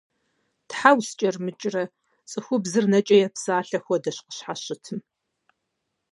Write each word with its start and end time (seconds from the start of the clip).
Тхьэ 0.69 0.89
ускӏэрымыкӏрэ?– 0.97 1.83
цӏыхубзыр 2.29 2.85
нэкӏэ 2.91 3.17
епсалъэ 3.27 3.79
хуэдэщ 3.85 4.17
къыщхьэщытым. 4.25 4.99